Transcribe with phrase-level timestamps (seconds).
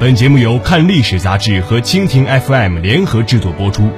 [0.00, 3.90] 本节目由看历史杂志和蜻蜓 FM 联合制作播出。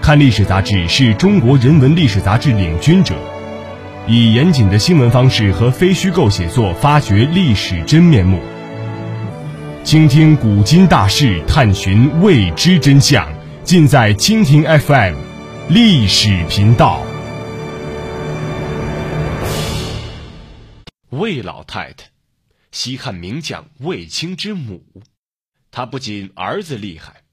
[0.00, 3.14] 看历史杂志是中国人文历史杂志领军者，
[4.06, 8.40] 以严谨的新闻方式和非虚构写作发掘历史真面目，
[9.84, 13.30] 倾听古今大事，探寻未知真相，
[13.64, 15.14] 尽在蜻蜓 FM
[15.68, 17.02] 历史频道。
[21.10, 22.15] 魏老太太。
[22.76, 25.02] 西汉名将卫青之母，
[25.70, 27.24] 她不仅儿子厉害，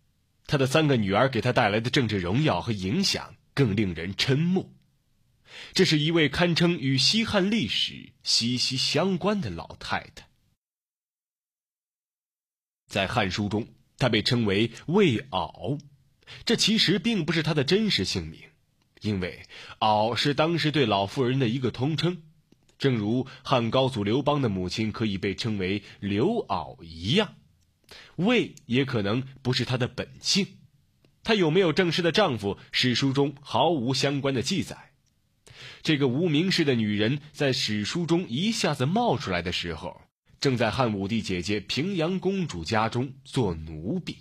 [0.47, 4.73] 她的三个女儿给她带来的政治荣耀和影响更令人瞠目。
[5.73, 10.29] 这是一位堪称与西汉历史息息相关的老太太。
[12.87, 15.77] 在《汉书》中，她被称为魏媪，
[16.45, 18.39] 这其实并不是她的真实姓名，
[19.01, 19.45] 因为
[19.81, 22.23] 媪是当时对老妇人的一个通称。
[22.77, 27.35] 正如汉高祖刘邦的母亲可以被称为刘媪一样，
[28.17, 30.47] 魏也可能不是她的本姓。
[31.23, 34.91] 她有没有正式的丈夫，史书中毫无相关的记载。
[35.81, 40.01] 这个无名氏的女人在史书中一下子冒出来的时候，
[40.41, 44.17] 正在汉武帝姐姐平阳公主家中做奴婢。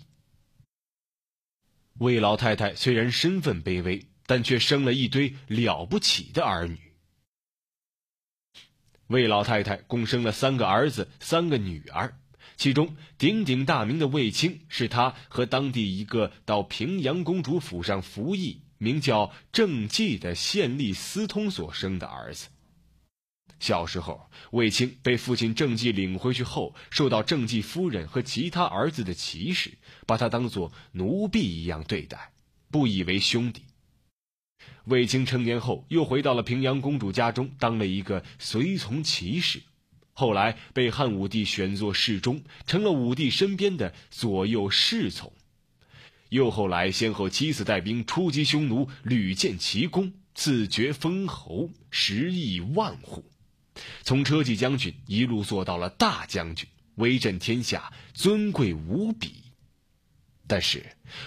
[1.98, 6.92] 魏老太太虽然身份卑微，但却生了一堆了不起的儿女。
[9.13, 12.17] 魏老太太共生了三个儿子，三个女儿，
[12.57, 22.49] 其中鼎鼎大名的卫青是她和当地一个到平阳公主府上服役、名叫郑季的县吏司通所生的儿子。
[23.61, 29.75] 小时候，卫青被父亲郑季领回去后，受到郑季夫人和其他儿子的歧视，
[30.07, 32.33] 把他当作奴婢一样对待，
[32.71, 33.63] 不以为兄弟。
[34.85, 39.63] 卫青成年后，又回到了平阳公主家中，当了一个随从骑士。
[40.13, 45.33] 后来被汉武帝选作侍中，成了武帝身边的左右侍从。
[46.29, 53.25] 又后来，先后七次带兵出击匈奴，屡建奇功，自爵封侯，十亿万户。
[54.03, 59.45] 从车骑将军一路做到了大将军，威震天下，尊贵无比。
[60.47, 60.84] 但是，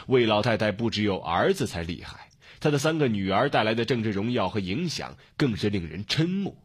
[0.07, 2.24] 魏老太太不只有儿子才厉害。
[2.65, 6.57] 他的三个女儿带来的政治荣耀和影响更是令人瞠目，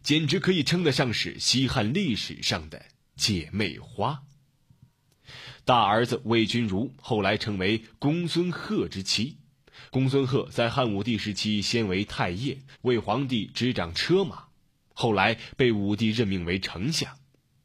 [0.00, 2.84] 简直可以称得上是西汉历史上的
[3.16, 4.22] 姐妹花。
[5.64, 9.38] 大儿子魏君如后来成为公孙贺之妻，
[9.90, 14.44] 公孙贺在汉武帝时期先为太液，为皇帝执掌车马，
[14.94, 17.16] 后来被武帝任命为丞相。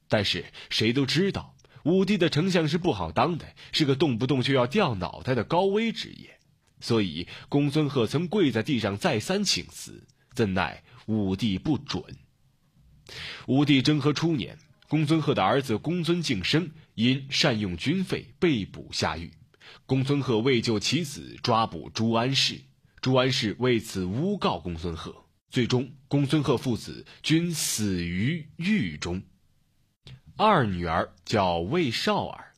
[0.08, 6.32] 但是谁都知道，武帝的丞相是不好当的，是个动不动就要掉脑袋的高危职业。
[6.86, 10.04] 所以，公孙贺曾跪在地上再三请辞，
[10.36, 12.04] 怎奈武帝不准。
[13.48, 19.32] 武帝征和初年，公孙贺的儿子公孙敬升因善用军费被捕下狱，
[19.88, 22.62] 公孙贺为救其子，抓捕朱安世，
[23.02, 29.24] 朱安世为此诬告公孙贺，最终公孙贺父子均死于狱中。
[30.38, 32.54] 二女儿叫魏少儿。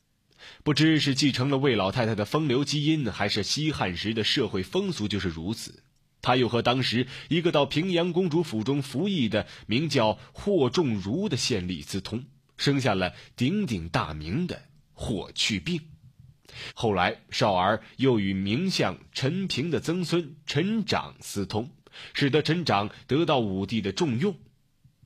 [0.62, 5.82] 不知是继承了魏老太太的风流基因，还是西汉时的社会风俗就是如此。
[6.20, 12.24] 他又和当时一个到平阳公主府中服役的名叫霍仲儒的县吏私通，
[12.56, 15.80] 生下了鼎鼎大名的霍去病。
[16.74, 21.70] 后来少儿又与名相陈平的曾孙陈长私通，
[22.14, 24.36] 使得陈长得到武帝的重用。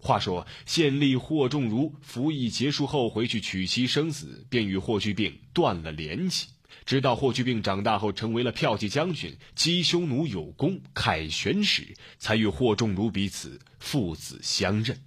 [0.05, 6.49] 话说，县吏霍仲儒服役结束后回去娶妻生子，便与霍去病断了联系。
[6.85, 14.99] 直到霍去病长大后成为了骠骑将军，击匈奴有功，凯旋时，才与霍仲儒彼此父子相认。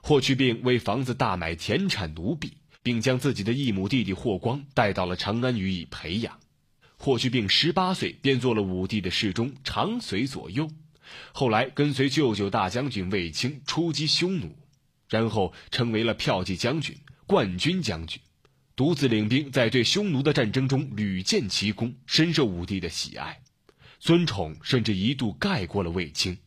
[0.00, 2.52] 霍去病为房子大买田产奴婢，
[2.84, 6.38] 并将自己的异母弟弟霍光带到了长安予以培养。
[6.96, 10.70] 霍去病十八岁便做了武帝的侍中，常随左右。
[11.32, 14.56] 后来跟随舅舅大将军卫青出击匈奴，
[15.08, 18.20] 然后成为了骠骑将军、冠军将军，
[18.74, 23.40] 独自领兵在对匈奴的战争中屡建奇功，深受武帝的喜爱，
[23.98, 26.38] 尊宠甚至一度盖过了卫青。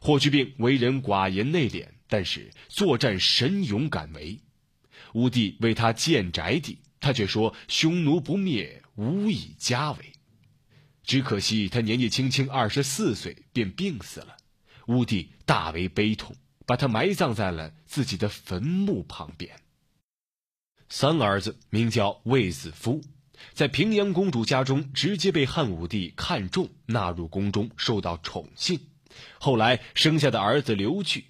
[0.00, 4.40] 霍去病为人寡言内敛，但是作战神勇敢为。
[5.14, 10.12] 武帝为他建宅邸，他却说：“匈奴不灭，无以家为。”
[11.04, 14.36] 只可惜他年纪轻轻，二十四岁便病死了，
[14.86, 16.34] 武帝大为悲痛，
[16.66, 19.54] 把他埋葬在了自己的坟墓旁边。
[20.88, 23.02] 三儿子名叫卫子夫，
[23.52, 28.80] 在平阳公主家中直接被汉武帝看中，纳入宫中，受到宠幸。
[29.38, 31.26] 后来生下的儿子刘据，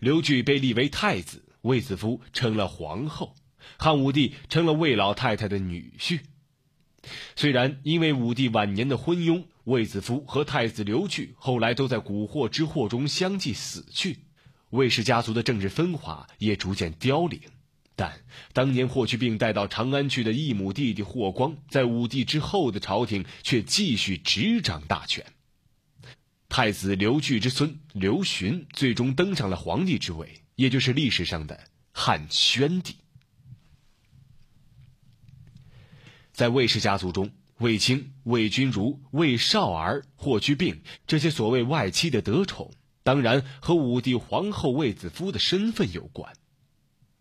[0.00, 3.34] 刘据被立为太子，卫子夫成了皇后。
[3.78, 6.20] 汉武帝成了魏老太太的女婿。
[7.34, 14.18] 虽然因为武帝晚年的昏庸，卫子夫和太子刘据后来都在蛊惑之祸中相继死去，
[14.70, 17.40] 卫氏家族的政治分化也逐渐凋零。
[17.94, 18.12] 但
[18.52, 25.24] 当年霍去病带到长安去的异母弟弟霍光，在武帝之后的朝廷却继续执掌大权。
[26.48, 31.58] 太子刘据之孙刘询最终登上了皇帝之位，也就是历史上的
[31.92, 32.96] 汉宣帝。
[36.36, 37.30] 在魏氏家族中，
[37.60, 46.30] 卫青、卫君如、卫少儿、霍去病这些所谓外戚的得宠，当然和武帝皇后卫子夫的身份有关。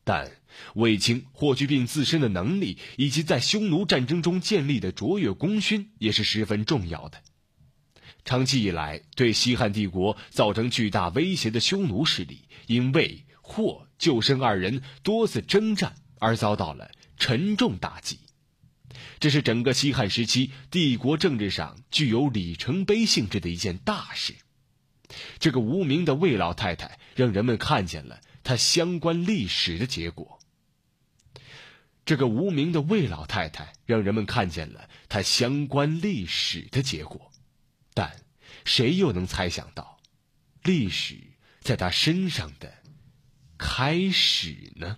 [0.04, 0.30] 但
[0.74, 7.18] 卫青、霍去病自身的能力，以及在匈奴战争中建立的卓越功勋，也是十分重要的。
[8.26, 18.20] 长期以来，对西汉帝国造成巨大威胁的匈奴势力，因卫、霍、救生二人多次征战而遭到了沉重打击。
[19.20, 24.36] 这是整个西汉时期帝国政治上具有里程碑性质的一件大事。
[25.40, 30.40] 这个无名的魏老太太，让人们看见了她相关历史的结果。
[32.06, 37.32] 这个无名的魏老太太，让人们看见了她相关历史的结果。
[37.94, 38.24] 但，
[38.64, 40.00] 谁又能猜想到，
[40.64, 41.18] 历史
[41.62, 42.74] 在她身上的
[43.58, 44.98] 开始呢？